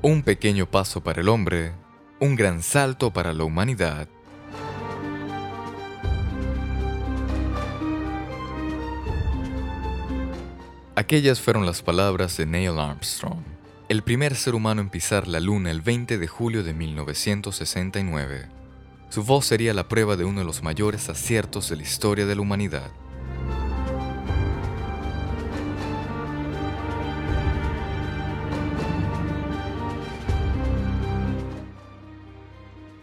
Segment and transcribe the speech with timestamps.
[0.00, 1.72] Un pequeño paso para el hombre,
[2.20, 4.08] un gran salto para la humanidad.
[10.94, 13.40] Aquellas fueron las palabras de Neil Armstrong,
[13.88, 18.46] el primer ser humano en pisar la Luna el 20 de julio de 1969.
[19.08, 22.36] Su voz sería la prueba de uno de los mayores aciertos de la historia de
[22.36, 22.92] la humanidad.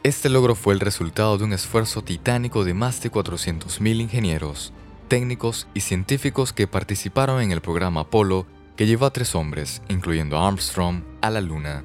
[0.06, 4.72] Este logro fue el resultado de un esfuerzo titánico de más de 400.000 ingenieros,
[5.08, 8.46] técnicos y científicos que participaron en el programa Apolo
[8.76, 11.84] que llevó a tres hombres, incluyendo Armstrong, a la Luna.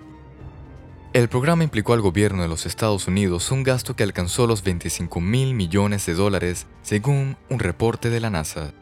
[1.15, 5.19] El programa implicó al gobierno de los Estados Unidos un gasto que alcanzó los 25
[5.23, 8.75] mil millones de dólares, según un reporte de la NASA.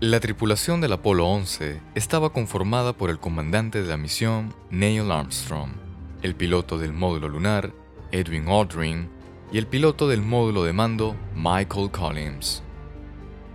[0.00, 5.72] La tripulación del Apolo 11 estaba conformada por el comandante de la misión, Neil Armstrong,
[6.22, 7.72] el piloto del módulo lunar,
[8.12, 9.08] Edwin Aldrin,
[9.50, 12.62] y el piloto del módulo de mando, Michael Collins.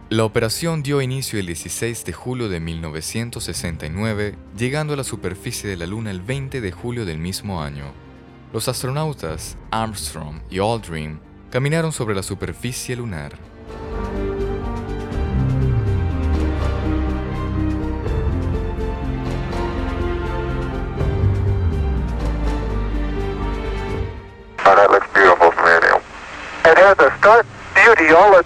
[0.09, 5.77] La operación dio inicio el 16 de julio de 1969, llegando a la superficie de
[5.77, 7.85] la Luna el 20 de julio del mismo año.
[8.51, 13.52] Los astronautas Armstrong y Aldrin caminaron sobre la superficie lunar.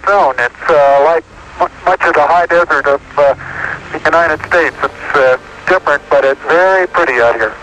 [0.08, 1.24] All its uh, like
[1.60, 3.34] mu- much of the high desert of uh,
[3.92, 4.76] the United States.
[4.82, 5.36] It's uh,
[5.66, 7.54] different, but it's very pretty out here.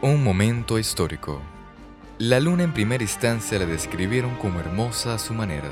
[0.00, 1.42] Un momento histórico.
[2.18, 5.68] La luna en primera instancia la describieron como hermosa a su manera.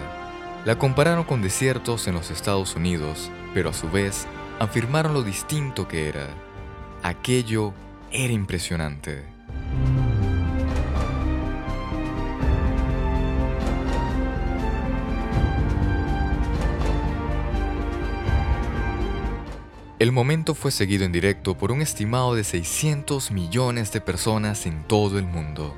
[0.64, 4.26] La compararon con desiertos en los Estados Unidos, pero a su vez
[4.58, 6.28] afirmaron lo distinto que era.
[7.02, 7.74] Aquello
[8.10, 9.24] era impresionante.
[19.98, 24.84] El momento fue seguido en directo por un estimado de 600 millones de personas en
[24.84, 25.74] todo el mundo.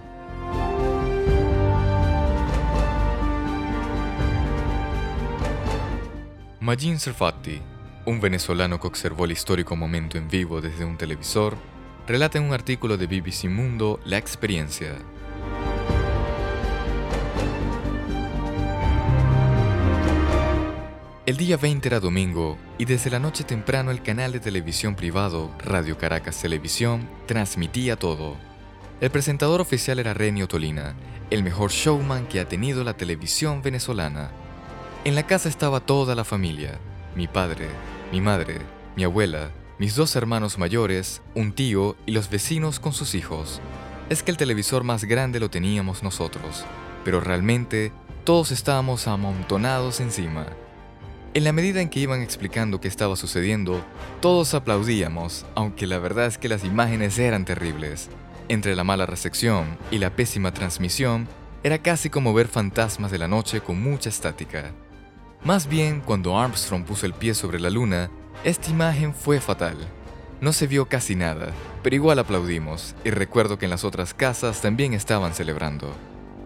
[6.58, 7.62] Magin Serfati,
[8.08, 11.58] un venezolano que observó el histórico momento en vivo desde un televisor,
[12.06, 14.94] relata en un artículo de BBC Mundo la experiencia.
[21.26, 25.50] El día 20 era domingo y desde la noche temprano el canal de televisión privado
[25.58, 28.38] Radio Caracas Televisión transmitía todo.
[29.02, 30.94] El presentador oficial era Renio Tolina,
[31.28, 34.30] el mejor showman que ha tenido la televisión venezolana.
[35.04, 36.78] En la casa estaba toda la familia,
[37.14, 37.68] mi padre,
[38.10, 38.58] mi madre,
[38.96, 43.60] mi abuela, mis dos hermanos mayores, un tío y los vecinos con sus hijos.
[44.08, 46.64] Es que el televisor más grande lo teníamos nosotros,
[47.04, 47.92] pero realmente
[48.24, 50.46] todos estábamos amontonados encima.
[51.34, 53.84] En la medida en que iban explicando qué estaba sucediendo,
[54.20, 58.08] todos aplaudíamos, aunque la verdad es que las imágenes eran terribles.
[58.48, 61.28] Entre la mala recepción y la pésima transmisión,
[61.62, 64.72] era casi como ver fantasmas de la noche con mucha estática.
[65.44, 68.10] Más bien, cuando Armstrong puso el pie sobre la luna,
[68.44, 69.76] esta imagen fue fatal.
[70.40, 71.52] No se vio casi nada,
[71.82, 75.92] pero igual aplaudimos, y recuerdo que en las otras casas también estaban celebrando.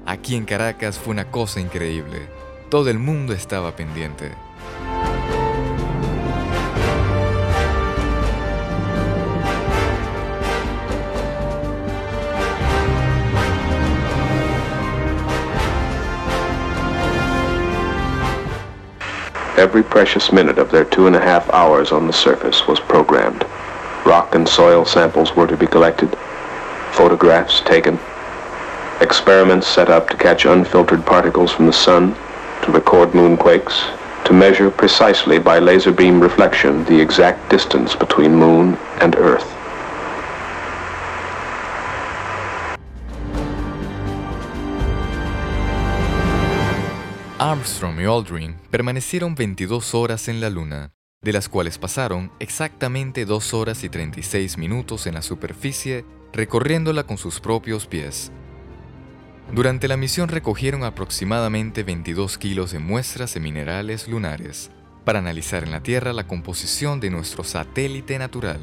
[0.04, 2.28] Aquí en Caracas fue una cosa increíble.
[2.70, 4.32] Todo el mundo estaba pendiente.
[19.56, 23.44] Every precious minute of their two and a half hours on the surface was programmed.
[24.06, 26.16] Rock and soil samples were to be collected,
[26.92, 27.98] photographs taken,
[29.02, 32.14] experiments set up to catch unfiltered particles from the sun,
[32.62, 33.82] to record moonquakes,
[34.24, 39.51] to measure precisely by laser beam reflection the exact distance between Moon and Earth.
[47.44, 50.92] Armstrong y Aldrin permanecieron 22 horas en la Luna,
[51.22, 57.18] de las cuales pasaron exactamente 2 horas y 36 minutos en la superficie recorriéndola con
[57.18, 58.30] sus propios pies.
[59.52, 64.70] Durante la misión recogieron aproximadamente 22 kilos de muestras de minerales lunares
[65.04, 68.60] para analizar en la Tierra la composición de nuestro satélite natural.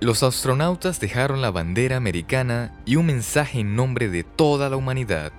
[0.00, 5.32] Los astronautas dejaron la bandera americana y un mensaje en nombre de toda la humanidad.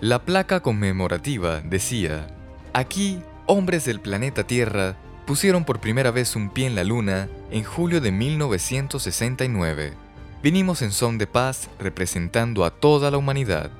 [0.00, 2.26] La placa conmemorativa decía,
[2.72, 7.62] aquí, hombres del planeta Tierra pusieron por primera vez un pie en la Luna en
[7.62, 9.92] julio de 1969.
[10.42, 13.70] Vinimos en son de paz representando a toda la humanidad.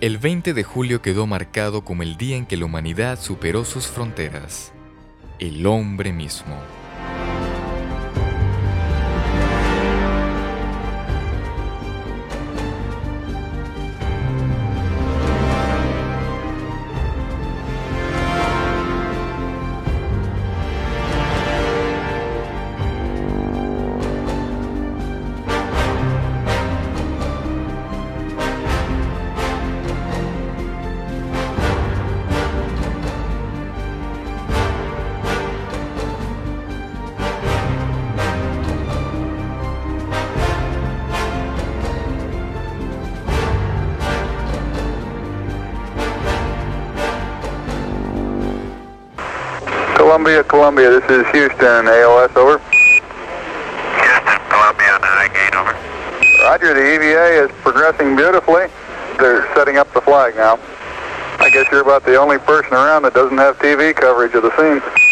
[0.00, 3.86] El 20 de julio quedó marcado como el día en que la humanidad superó sus
[3.86, 4.72] fronteras,
[5.38, 6.56] el hombre mismo.
[50.20, 52.58] Columbia, Columbia, this is Houston, AOS, over.
[52.58, 55.72] Houston, Columbia, uh, navigate, over.
[56.44, 58.66] Roger, the EVA is progressing beautifully.
[59.18, 60.58] They're setting up the flag now.
[61.38, 64.54] I guess you're about the only person around that doesn't have TV coverage of the
[64.58, 65.09] scene.